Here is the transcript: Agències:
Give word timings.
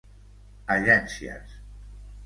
Agències: 0.75 1.55